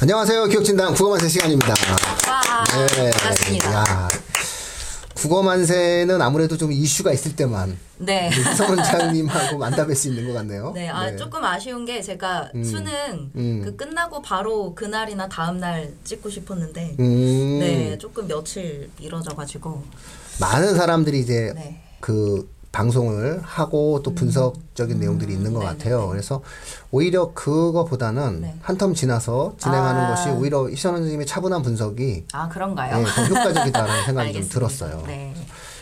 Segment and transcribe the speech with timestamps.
[0.00, 0.46] 안녕하세요.
[0.46, 1.74] 기억진담 국어만세 시간입니다.
[2.28, 3.72] 와, 반갑습니다.
[3.72, 4.08] 야,
[5.16, 8.30] 국어만세는 아무래도 좀 이슈가 있을 때만 네.
[8.30, 10.70] 이성원 장님하고 만나뵐 수 있는 것 같네요.
[10.72, 13.62] 네, 아, 조금 아쉬운 게 제가 수능 음.
[13.64, 19.82] 그 끝나고 바로 그날이나 다음 날 찍고 싶었는데, 음, 네, 조금 며칠 미뤄져 가지고,
[20.38, 21.82] 많은 사람들이 이제 네.
[21.98, 22.48] 그
[22.78, 25.98] 방송을 하고 또 분석적인 내용들이 있는 것 네, 같아요.
[25.98, 26.10] 네, 네.
[26.12, 26.42] 그래서
[26.92, 28.54] 오히려 그거보다는 네.
[28.64, 30.10] 한텀 지나서 진행하는 아.
[30.10, 32.98] 것이 오히려 이선원 선생님의 차분한 분석이 아, 그런가요?
[32.98, 34.48] 네, 더 효과적이다라는 생각이 좀.
[34.48, 35.02] 들었어요.
[35.08, 35.34] 네.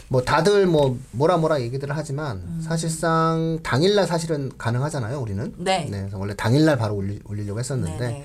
[0.09, 2.61] 뭐 다들 뭐 뭐라 뭐라 얘기들을 하지만 음.
[2.65, 5.89] 사실상 당일날 사실은 가능하잖아요 우리는 네.
[5.91, 8.25] 그래서 원래 당일날 바로 올리, 올리 려고 했었는데 네, 네.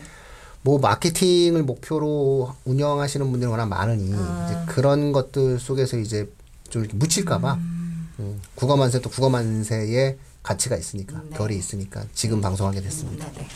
[0.62, 4.48] 뭐 마케팅을 목표로 운영하시는 분들이 워낙 많으니 아.
[4.48, 6.32] 이제 그런 것들 속에서 이제
[6.70, 7.81] 좀 이렇게 묻힐까봐 음,
[8.56, 11.38] 국어 만세 또 국어 만세의 가치가 있으니까 네.
[11.38, 13.26] 결이 있으니까 지금 방송하게 됐습니다.
[13.34, 13.48] 네, 네.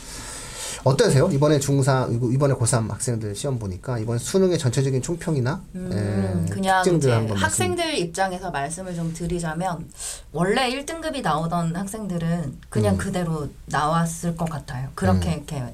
[0.90, 1.28] 어떠세요?
[1.32, 7.26] 이번에 중3 이번에 고3 학생들 시험 보니까 이번 수능의 전체적인 총평이나 음, 예, 그냥 한번
[7.26, 9.88] 말씀- 학생들 입장에서 말씀을 좀 드리자면
[10.30, 12.98] 원래 1등급이 나오던 학생들은 그냥 음.
[12.98, 14.88] 그대로 나왔을 것 같아요.
[14.94, 15.64] 그렇게 이렇게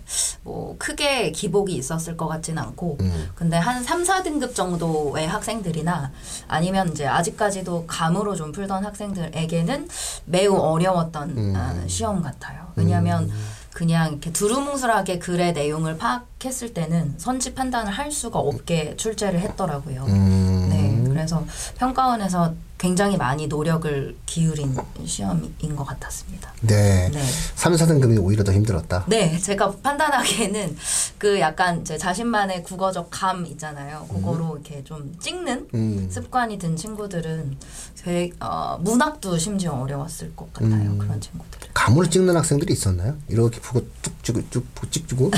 [0.45, 3.29] 뭐 크게 기복이 있었을 것 같지는 않고 음.
[3.35, 6.11] 근데 한 3, 4등급 정도의 학생들이나
[6.49, 9.89] 아니면 이제 아직까지도 감으로 좀 풀던 학생들에게는
[10.25, 11.53] 매우 어려웠던 음.
[11.55, 12.63] 아, 시험 같아요.
[12.77, 13.31] 왜냐하면
[13.73, 20.05] 그냥 이렇게 두루뭉술하게 글의 내용을 파악했을 때는 선지 판단을 할 수가 없게 출제를 했더라고요.
[20.09, 20.69] 음.
[20.71, 21.45] 네, 그래서
[21.79, 26.53] 평가원에서 굉장히 많이 노력을 기울인 시험인 것 같았습니다.
[26.63, 27.09] 네.
[27.13, 27.23] 네.
[27.55, 29.05] 3, 4등급이 오히려 더 힘들었다.
[29.07, 30.77] 네, 제가 판단하기에는
[31.17, 34.09] 그 약간 제 자신만의 국어적 감 있잖아요.
[34.13, 36.09] 그거로 이렇게 좀 찍는 음.
[36.11, 37.57] 습관이 든 친구들은
[38.03, 40.73] 되게 어, 문학도 심지어 어려웠을 것 같아요.
[40.75, 40.99] 음.
[40.99, 41.69] 그런 친구들은.
[41.75, 43.17] 감을 찍는 학생들이 있었나요?
[43.29, 45.31] 이렇게 보고 쭉 찍고 쭉 찍고.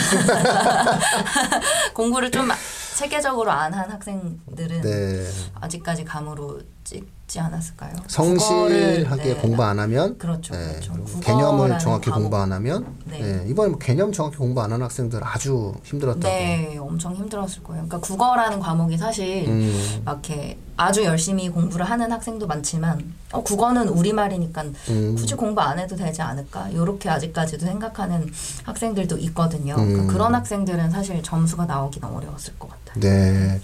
[1.92, 2.48] 공부를 좀
[2.96, 5.30] 체계적으로 안 한 학생들은 네.
[5.60, 7.04] 아직까지 감으로 찍
[7.34, 7.92] 지 않았을까요?
[8.06, 10.92] 성실하게 네, 공부 안 하면 그렇죠, 네, 그렇죠.
[10.92, 12.22] 국어라는 개념을 정확히 과목.
[12.30, 13.18] 공부 안 하면 네.
[13.20, 13.44] 네.
[13.48, 16.28] 이번에 뭐 개념 정확히 공부 안 하는 학생들 아주 힘들었다고.
[16.28, 17.86] 네, 엄청 힘들었을 거예요.
[17.86, 20.02] 그러니까 국어라는 과목이 사실 음.
[20.04, 25.16] 막 이렇게 아주 열심히 공부를 하는 학생도 많지만 어, 국어는 우리말이니까 음.
[25.16, 26.68] 굳이 공부 안 해도 되지 않을까?
[26.68, 28.30] 이렇게 아직까지도 생각하는
[28.62, 29.74] 학생들도 있거든요.
[29.74, 29.88] 음.
[29.88, 33.00] 그러니까 그런 학생들은 사실 점수가 나오기는 어려웠을 것 같아요.
[33.00, 33.60] 네.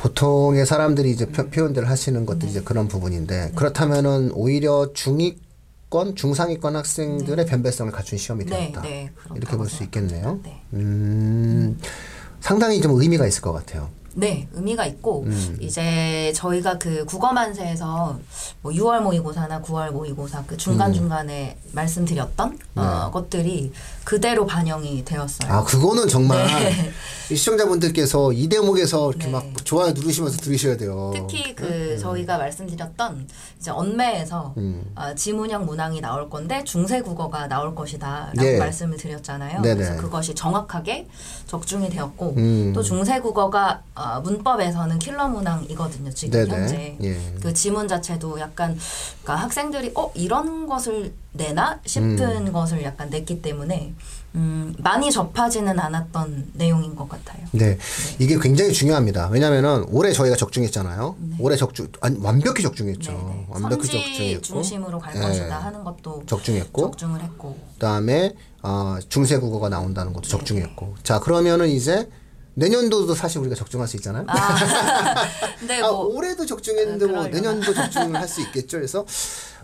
[0.00, 2.50] 보통의 사람들이 이제 표, 표현들 하시는 것들이 네.
[2.52, 8.80] 이제 그런 부분인데 그렇다면은 오히려 중위권, 중상위권 학생들의 변별성을 갖춘 시험이 네, 되었다.
[8.80, 9.84] 네, 이렇게 볼 수.
[9.84, 10.40] 있겠네요.
[10.42, 10.62] 네.
[10.72, 11.78] 음,
[12.40, 13.90] 상당히 좀 의미가 있을 것 같아요.
[14.14, 15.56] 네, 의미가 있고 음.
[15.60, 18.18] 이제 저희가 그 국어만세에서
[18.62, 23.72] 뭐 6월 모의고사나 9월 모의고사 그 중간 중간에 말씀드렸던 어, 것들이
[24.04, 25.50] 그대로 반영이 되었어요.
[25.50, 25.54] 음.
[25.54, 26.92] 아, 그거는 정말 네.
[27.30, 29.32] 이 시청자분들께서 이 대목에서 이렇게 네.
[29.32, 31.12] 막 좋아요 누르시면서 들으셔야 돼요.
[31.14, 33.28] 특히 그 저희가 말씀드렸던
[33.58, 34.84] 이제 언매에서 음.
[34.94, 38.58] 어, 지문형 문항이 나올 건데 중세 국어가 나올 것이다라고 예.
[38.58, 39.62] 말씀을 드렸잖아요.
[39.62, 39.74] 네네.
[39.74, 41.06] 그래서 그것이 정확하게
[41.46, 42.72] 적중이 되었고 음.
[42.74, 46.10] 또 중세 국어가 어, 문법에서는 킬러 문항이거든요.
[46.10, 46.50] 지금 네네.
[46.50, 47.18] 현재 예.
[47.40, 48.78] 그 지문 자체도 약간
[49.22, 52.52] 그러니까 학생들이 어 이런 것을 내나 싶은 음.
[52.52, 53.94] 것을 약간 냈기 때문에
[54.34, 57.44] 음, 많이 접하지는 않았던 내용인 것 같아요.
[57.52, 57.78] 네.
[58.18, 59.28] 이게 굉장히 중요합니다.
[59.28, 61.16] 왜냐면은 올해 저희가 적중했잖아요.
[61.38, 63.12] 올해 적중 아니 완벽히 적중했죠.
[63.12, 63.46] 네, 네.
[63.48, 65.20] 완벽히 적중했고 중심으로 갈 네.
[65.20, 70.96] 것이다 하는 것도 적중했고 적중을 했고 그다음에 어, 중세 국어가 나온다는 것도 적중했고.
[71.02, 72.08] 자, 그러면은 이제
[72.54, 74.24] 내년도도 사실 우리가 적중할 수 있잖아요.
[74.28, 74.56] 아
[75.58, 77.36] 근데 아, 뭐 올해도 적중했는데 뭐 그러려나.
[77.36, 78.76] 내년도 적중을 할 수 있겠죠.
[78.78, 79.04] 그래서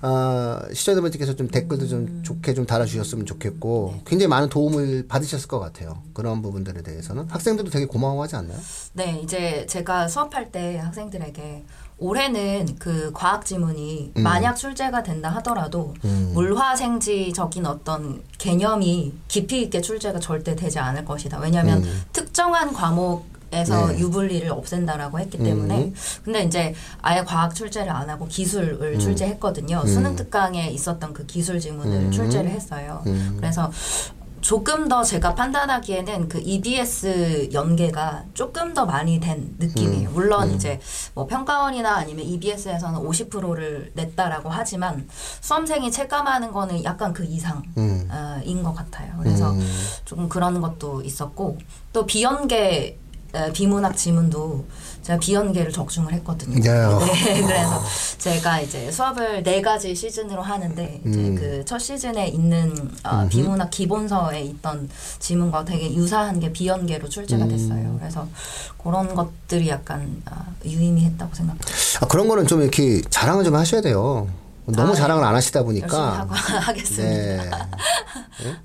[0.02, 1.88] 아, 시청자분들께서 좀 댓글도 음.
[1.88, 4.02] 좀 좋게 좀 달아주셨으면 좋겠고 네.
[4.06, 6.02] 굉장히 많은 도움을 받으셨을 것 같아요.
[6.14, 8.58] 그런 부분들에 대해서는 학생들도 되게 고마워하지 않나요?
[8.94, 11.64] 네, 이제 제가 수업할 때 학생들에게
[11.98, 14.22] 올해는 그 과학 지문이 음.
[14.22, 15.94] 만약 출제가 된다 하더라도
[16.34, 21.38] 물화생지적인 어떤 개념이 깊이 있게 출제가 절대 되지 않을 것이다.
[21.38, 21.82] 왜냐하면
[22.12, 23.92] 특정한 과목에서 음.
[23.92, 23.98] 네.
[23.98, 25.94] 유불리를 없앤다라고 했기 때문에 음.
[26.22, 29.86] 근데 이제 아예 과학 출제를 안 하고 기술을 출제했거든요.
[29.86, 32.10] 수능 특강에 있었던 그 기술 지문을 음.
[32.10, 33.02] 출제를 했어요.
[33.06, 33.36] 음.
[33.38, 33.70] 그래서
[34.46, 40.10] 조금 더 제가 판단하기에는 그 EBS 연계가 조금 더 많이 된 느낌이에요.
[40.10, 40.78] 물론 이제
[41.14, 45.08] 뭐 평가원이나 아니면 EBS에서는 50%를 냈다라고 하지만
[45.40, 48.62] 수험생이 체감하는 거는 약간 그 이상인 음.
[48.62, 49.14] 것 같아요.
[49.18, 49.68] 그래서 음.
[50.04, 51.58] 조금 그런 것도 있었고
[51.92, 52.98] 또 비연계 에,
[53.52, 54.64] 비문학 지문도
[55.02, 56.60] 제가 비연계를 적중을 했거든요.
[56.60, 57.06] 네.
[57.24, 57.82] 네, 그래서
[58.18, 61.34] 제가 이제 수업을 네 가지 시즌으로 하는데 이제 음.
[61.36, 62.74] 그첫 시즌에 있는
[63.04, 64.88] 어, 비문학 기본서에 있던
[65.20, 67.48] 지문과 되게 유사한 게 비연계로 출제가 음.
[67.48, 67.96] 됐어요.
[68.00, 68.26] 그래서
[68.82, 71.72] 그런 것들이 약간 아, 유의미했다고 생각합니다.
[72.00, 74.26] 아, 그런 거는 좀 이렇게 자랑을 좀 하셔야 돼요.
[74.66, 76.26] 너무 아, 자랑을 안 하시다 보니까.
[76.30, 77.04] 하겠습니다.
[77.04, 77.50] 네.
[78.42, 78.56] 네?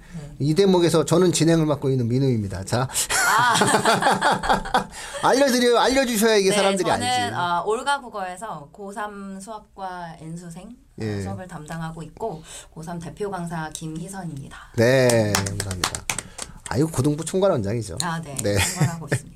[0.42, 2.64] 이 대목에서 저는 진행을 맡고 있는 민우입니다.
[2.64, 2.88] 자.
[5.24, 5.78] 알려드려요.
[5.78, 6.98] 알려주셔야 이게 사람들이 아.
[6.98, 7.36] 네, 저는 알지.
[7.36, 11.22] 어, 올가 국어에서 고3 수학과 N수생 어, 예.
[11.22, 12.42] 수업을 담당하고 있고
[12.76, 14.58] 고3 대표 강사 김희선입니다.
[14.78, 15.32] 네.
[15.34, 15.92] 감사합니다.
[16.70, 17.98] 아유, 고등부 총괄 원장이죠.
[18.02, 18.36] 아, 네.
[18.42, 18.58] 네.
[18.58, 19.31] 생활하고 있습니다.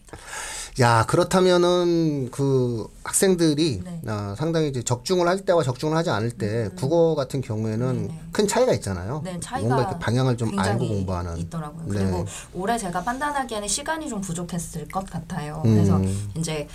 [0.81, 4.01] 야, 그렇다면은 그 학생들이 네.
[4.11, 8.07] 어, 상당히 이제 적중을 할 때와 적중을 하지 않을 때 국어 같은 경우에는 음.
[8.09, 8.21] 네.
[8.33, 9.21] 큰 차이가 있잖아요.
[9.23, 11.37] 네, 차이가 뭔가 이렇게 방향을 좀 알고 공부하는.
[11.37, 11.85] 있더라고요.
[11.87, 11.99] 네.
[11.99, 15.61] 그리고 올해 제가 판단하기에는 시간이 좀 부족했을 것 같아요.
[15.63, 15.75] 음.
[15.75, 16.01] 그래서
[16.37, 16.67] 이제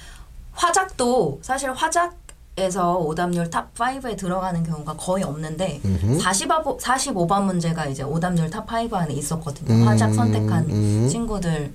[0.53, 2.19] 화작도 사실 화작
[2.57, 5.81] 에서 오답률 top 5에 들어가는 경우가 거의 없는데
[6.21, 9.73] 45, 45번 문제가 이제 오답률 top 5 안에 있었거든요.
[9.73, 11.09] 음, 화작 선택한 음.
[11.09, 11.73] 친구들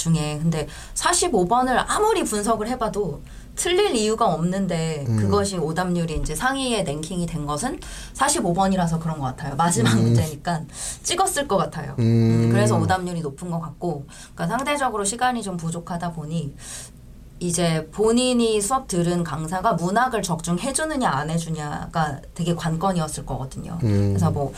[0.00, 3.20] 중에 근데 45번을 아무리 분석을 해봐도
[3.54, 5.16] 틀릴 이유가 없는데 음.
[5.16, 7.78] 그것이 오답률이 이제 상위에 랭킹이 된 것은
[8.14, 9.54] 45번이라서 그런 것 같아요.
[9.56, 10.62] 마지막 문제니까
[11.02, 11.94] 찍었을 것 같아요.
[11.98, 12.04] 음.
[12.04, 16.54] 음, 그래서 오답률이 높은 것 같고, 그러니까 상대적으로 시간이 좀 부족하다 보니
[17.40, 23.78] 이제 본인이 수업 들은 강사가 문학을 적중해 주느냐 안 해주냐가 되게 관건이었을 거거든요.
[23.82, 24.10] 음.
[24.10, 24.52] 그래서 뭐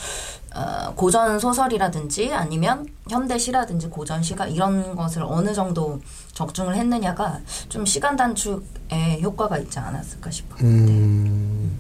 [0.54, 6.00] 어, 고전 소설이라든지 아니면 현대 시라든지 고전 시가 이런 것을 어느 정도
[6.32, 10.60] 적중을 했느냐가 좀 시간 단축에 효과가 있지 않았을까 싶어요.
[10.62, 11.78] 음.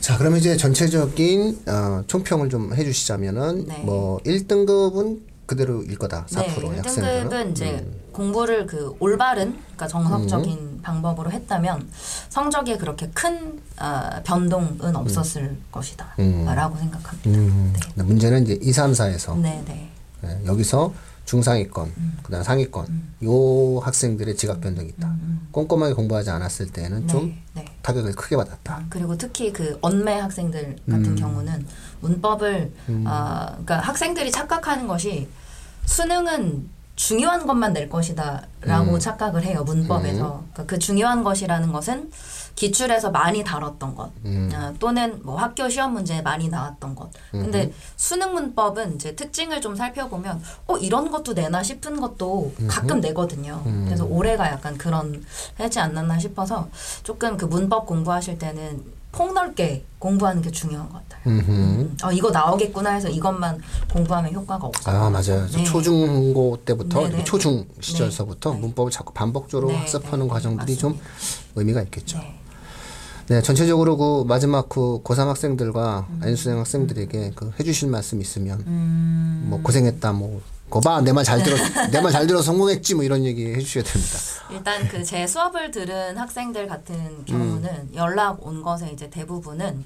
[0.00, 3.82] 자, 그러면 이제 전체적인 어, 총평을 좀 해주시자면은 네.
[3.84, 5.18] 뭐 1등급은
[5.48, 6.26] 그대로일 거다.
[6.26, 7.28] 4% 네, 학생들은.
[7.28, 8.00] 1등급은 이제 음.
[8.12, 11.88] 공부를 그 올바른, 그러니까 정석적인 방법으로 했다면
[12.28, 16.14] 성적에 그렇게 큰 어, 변동은 없었을 것이다.
[16.18, 16.44] 음.
[16.44, 17.30] 라고 생각합니다.
[17.30, 17.72] 음.
[17.96, 19.90] 문제는 이제 2, 3, 4에서 네, 네.
[20.20, 20.92] 네, 여기서
[21.24, 21.92] 중상위권,
[22.22, 22.86] 그다음 상위권,
[23.24, 25.14] 요 학생들의 지각 변동이 있다.
[25.52, 27.64] 꼼꼼하게 공부하지 않았을 때는 네, 좀 네.
[27.82, 28.84] 타격을 크게 받았다.
[28.88, 31.66] 그리고 특히 그 언매 학생들 같은 경우는
[32.00, 32.72] 문법을
[33.04, 35.28] 아 그러니까 학생들이 착각하는 것이
[35.88, 40.42] 수능은 중요한 것만 낼 것이다라고 착각을 해요 문법에서.
[40.52, 42.10] 그러니까 그 중요한 것이라는 것은
[42.56, 44.10] 기출에서 많이 다뤘던 것.
[44.52, 47.10] 아, 또는 뭐 학교 시험 문제에 많이 나왔던 것.
[47.30, 53.62] 근데 수능 문법은 이제 특징을 좀 살펴보면 어 이런 것도 내나 싶은 것도 가끔 내거든요.
[53.84, 55.24] 그래서 올해가 약간 그런
[55.56, 56.68] 하지 않았나 싶어서
[57.04, 61.22] 조금 그 문법 공부하실 때는 폭넓게 공부하는 게 중요한 것 같아요.
[61.26, 63.60] 음, 어, 이거 나오겠구나 해서 이것만
[63.92, 64.96] 공부하면 효과가 없어요.
[64.96, 65.44] 아 맞아요.
[65.48, 65.64] 네.
[65.64, 67.24] 초중고 때부터 네, 네.
[67.24, 68.60] 초중 시절서부터 네.
[68.60, 70.98] 문법을 자꾸 반복적으로 네, 학습하는 네, 과정들이 좀.
[71.56, 72.20] 의미가 있겠죠.
[73.28, 73.36] 네.
[73.36, 76.20] 네, 전체적으로 그 마지막 그 고3 학생들과 음.
[76.24, 79.46] N수생 학생들에게 그 해주실 말씀 있으면 음.
[79.50, 80.40] 뭐 고생했다 뭐
[80.70, 81.56] 거봐 내 말 잘 들어
[81.92, 84.18] 내 말 잘 들어 성공했지 뭐 이런 얘기 해주셔야 됩니다.
[84.50, 87.90] 일단 그 제 수업을 들은 학생들 같은 경우는 음.
[87.94, 89.84] 연락 온 것에 이제 대부분은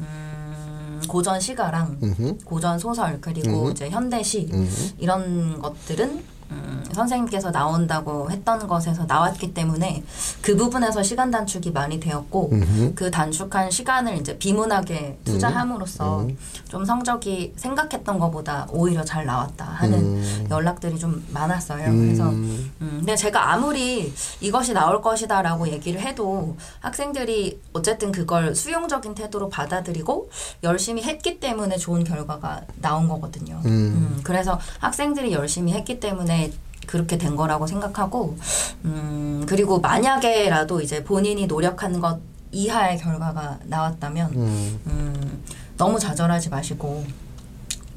[0.00, 2.38] 음, 고전 시가랑 음흠.
[2.44, 3.70] 고전 소설 그리고 음.
[3.72, 4.68] 이제 현대시 음.
[4.98, 10.02] 이런 것들은 음, 선생님께서 나온다고 했던 것에서 나왔기 때문에
[10.42, 12.92] 그 부분에서 시간 단축이 많이 되었고 음흠.
[12.94, 16.36] 그 단축한 시간을 이제 비문학에 투자함으로써 음.
[16.68, 20.46] 좀 성적이 생각했던 것보다 오히려 잘 나왔다 하는 음.
[20.50, 21.90] 연락들이 좀 많았어요.
[21.90, 22.72] 그래서 음.
[22.80, 30.30] 음, 근데 제가 아무리 이것이 나올 것이다라고 얘기를 해도 학생들이 어쨌든 그걸 수용적인 태도로 받아들이고
[30.64, 33.60] 열심히 했기 때문에 좋은 결과가 나온 거거든요.
[33.64, 33.70] 음.
[33.70, 36.39] 음, 그래서 학생들이 열심히 했기 때문에
[36.86, 38.36] 그렇게 된 거라고 생각하고,
[38.84, 42.18] 음, 그리고 만약에라도 이제 본인이 노력하는 것
[42.52, 44.80] 이하의 결과가 나왔다면, 음.
[44.86, 45.44] 음,
[45.80, 47.06] 너무 좌절하지 마시고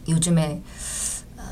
[0.07, 0.61] 요즘에
[1.37, 1.43] 어,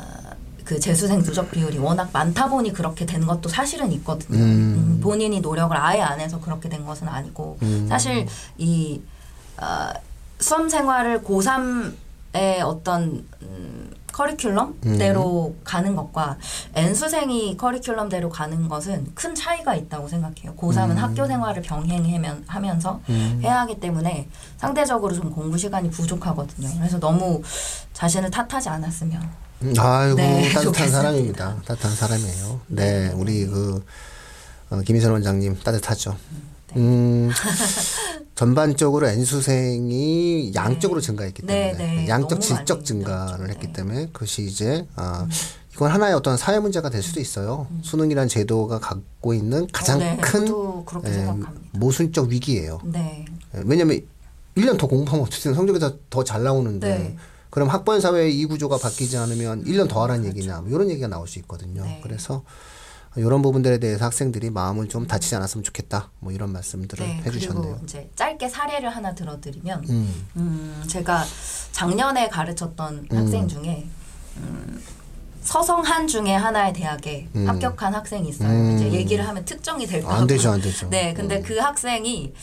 [0.63, 4.38] 그 재수생 누적 비율이 워낙 많다 보니 그렇게 된 것도 사실은 있거든요.
[4.38, 4.41] 음.
[4.41, 7.86] 음, 본인이 노력을 아예 안 해서 그렇게 된 것은 아니고 음.
[7.89, 9.01] 사실 이
[9.57, 9.91] 어,
[10.39, 16.38] 수험 생활을 고3의 어떤 음, 커리큘럼대로 가는 것과
[16.75, 20.56] N수생이 커리큘럼대로 가는 것은 큰 차이가 있다고 생각해요.
[20.56, 23.01] 고3은 학교 생활을 병행하면서
[23.41, 24.27] 해야 하기 때문에
[24.58, 26.70] 상대적으로 좀 공부 시간이 부족하거든요.
[26.77, 27.41] 그래서 너무
[27.94, 29.22] 자신을 탓하지 않았으면.
[29.63, 30.98] 음, 아이고 네, 따뜻한 좋겠습니다.
[31.01, 31.56] 사람입니다.
[31.68, 32.62] 따뜻한 사람이에요.
[32.68, 33.86] 네, 우리 그
[34.72, 36.15] 어, 김희선 원장님 따뜻하죠.
[36.77, 37.30] 음,
[38.41, 43.50] 전반적으로 N수생이 양적으로 증가했기 네, 때문에 네, 양적 너무 질적 증가를.
[43.51, 43.74] 했기 네.
[43.74, 45.27] 때문에 그것이 이제 아,
[45.74, 47.67] 그건 하나의 어떤 사회 문제가 될 수도 있어요.
[47.83, 50.01] 수능이란 제도가 갖고 있는 가장 음.
[50.01, 51.29] 어, 네, 큰 그렇게 예.
[51.74, 52.79] 모순적 위기예요.
[52.83, 53.25] 네.
[53.55, 54.01] 예, 왜냐면
[54.57, 55.79] 1년 더 공부하면 어쨌든 성적이
[56.10, 57.17] 더 잘 나오는데 네.
[57.51, 61.27] 그럼 학번 사회의 이 구조가 바뀌지 않으면 1년 더 하라는 얘기냐 뭐 이런 얘기가 나올
[61.27, 61.83] 수 있거든요.
[61.83, 61.88] 그렇죠.
[61.93, 62.00] 네.
[62.01, 62.43] 그래서
[63.18, 66.12] 이런 부분들에 대해서 학생들이 마음을 좀 다치지 않았으면 좋겠다.
[66.20, 67.62] 뭐 이런 말씀들을 네, 해주셨네요.
[67.62, 70.25] 그리고 이제 짧게 사례를 하나 들어드리면, 음.
[70.38, 71.25] 음, 제가
[71.74, 73.88] 작년에 가르쳤던 학생 중에
[74.38, 74.82] 음,
[75.41, 77.48] 서성한 중에 하나의 대학에 음.
[77.48, 78.50] 합격한 학생이 있어요.
[78.50, 78.75] 음.
[78.77, 80.55] 이제 얘기를 하면 특정이 될까 안 되죠, 봐.
[80.55, 80.89] 안 되죠.
[80.89, 81.43] 네, 근데 음.
[81.43, 82.33] 그 학생이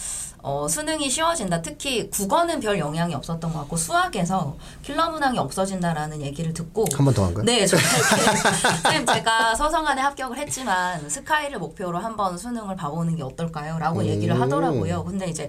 [0.40, 1.62] 어, 수능이 쉬워진다.
[1.62, 7.12] 특히 국어는 별 영향이 없었던 것 같고 수학에서 킬러 문항이 없어진다라는 얘기를 듣고 한 번
[7.12, 7.44] 더한 거예요?
[7.44, 7.76] 네, 저
[8.82, 14.06] 선생님 제가 서성안에 합격을 했지만 스카이를 목표로 한번 수능을 봐보는 게 어떨까요?라고 음.
[14.06, 15.04] 얘기를 하더라고요.
[15.04, 15.48] 근데 이제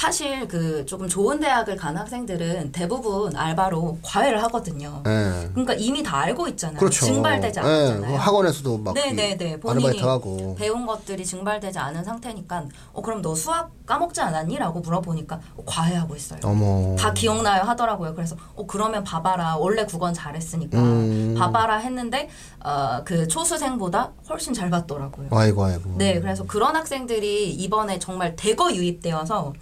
[0.00, 5.02] 사실 그 조금 좋은 대학을 간 학생들은 대부분 알바로 과외를 하거든요.
[5.06, 5.50] 예.
[5.50, 6.78] 그러니까 이미 다 알고 있잖아요.
[6.78, 7.04] 그렇죠.
[7.04, 8.16] 증발되지 예, 않았잖아요.
[8.16, 9.60] 학원에서도 막 네, 이 네, 네.
[9.60, 12.64] 본인이 아르바이트 하고 배운 것들이 증발되지 않은 상태니까
[12.94, 16.40] 어 그럼 너 수학 까먹지 않았니?라고 물어보니까 어, 과외하고 있어요.
[16.44, 16.96] 어머.
[16.96, 18.14] 다 기억나요 하더라고요.
[18.14, 19.58] 그래서 어 그러면 봐봐라.
[19.58, 21.34] 원래 국어는 잘했으니까 음.
[21.38, 22.30] 봐봐라 했는데
[22.64, 25.28] 어그 초수생보다 훨씬 잘 봤더라고요.
[25.30, 25.96] 아이고 아이고.
[25.98, 29.52] 네, 그래서 그런 학생들이 이번에 정말 대거 유입되어서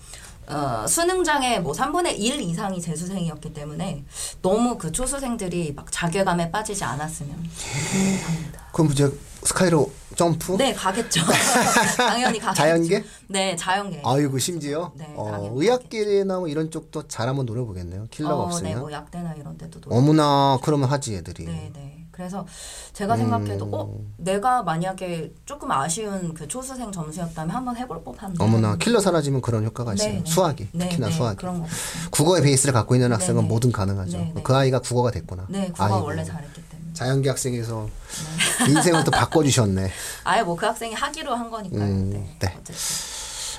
[0.50, 4.04] 어, 수능장에 뭐 3분의 1 이상이 재수생이었기 때문에
[4.42, 8.68] 너무 그 초수생들이 막 자괴감에 빠지지 않았으면 합니다.
[8.72, 9.12] 그럼 이제
[9.42, 10.56] 스카이로 점프?
[10.56, 11.20] 네, 가겠죠.
[11.96, 12.54] 당연히 가겠죠.
[12.54, 13.04] 자연계?
[13.28, 14.02] 네, 자연계.
[14.04, 15.52] 아이고 심지어 네, 어.
[15.54, 18.08] 의학계나 뭐 이런 쪽도 잘 한번 노려보겠네요.
[18.10, 18.72] 킬러가 어, 없으면.
[18.72, 21.44] 네, 뭐 약대나 이런 데도 노 어머나 그러면 하지 애들이.
[21.44, 21.97] 네, 네.
[22.18, 22.44] 그래서
[22.94, 23.70] 제가 생각해도 음.
[23.74, 28.42] 어 내가 만약에 조금 아쉬운 그 초수생 점수였다면 한번 해볼 법한데.
[28.42, 30.08] 어머나 킬러 사라지면 그런 효과가 있어요.
[30.14, 30.24] 네, 네.
[30.26, 31.36] 수학이 네, 특히나 네, 수학이.
[31.36, 32.10] 그런 거 같습니다.
[32.10, 33.48] 국어의 베이스를 갖고 있는 학생은 네, 네.
[33.48, 34.32] 뭐든 가능하죠.
[34.42, 35.46] 그 아이가 국어가 됐구나.
[35.48, 36.02] 네, 국어 아이고.
[36.06, 36.92] 원래 잘했기 때문에.
[36.92, 37.88] 자연계 학생에서
[38.68, 39.88] 인생을 또 바꿔주셨네.
[40.24, 41.80] 아예 뭐 그 학생이 하기로 한 거니까요.
[41.80, 42.36] 음, 네.
[42.40, 42.54] 네.
[42.58, 42.74] 어쨌든.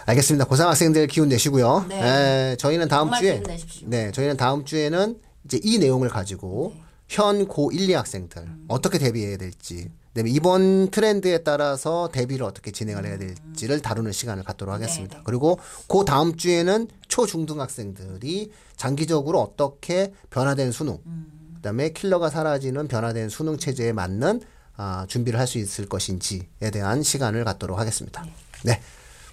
[0.05, 0.43] 알겠습니다.
[0.45, 1.85] 고3 학생들 기운 내시고요.
[1.87, 2.51] 네.
[2.51, 3.41] 에, 저희는 다음 주에.
[3.85, 6.81] 네, 저희는 다음 주에는 이제 이 내용을 가지고 네.
[7.09, 8.65] 현 고 1, 2 학생들 음.
[8.67, 14.73] 어떻게 대비해야 될지, 그다음에 이번 트렌드에 따라서 대비를 어떻게 진행을 해야 될지를 다루는 시간을 갖도록
[14.73, 15.15] 하겠습니다.
[15.15, 15.23] 네, 네.
[15.25, 21.53] 그리고 그 다음 주에는 초중등 학생들이 장기적으로 어떻게 변화된 수능, 음.
[21.55, 24.41] 그다음에 킬러가 사라지는 변화된 수능 체제에 맞는
[24.77, 28.23] 아, 준비를 할 수 있을 것인지에 대한 시간을 갖도록 하겠습니다.
[28.63, 28.79] 네.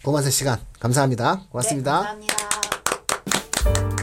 [0.02, 1.45] 고만세 시간 감사합니다.
[1.50, 2.14] 고맙습니다.
[2.14, 3.96] 네, 감사합니다.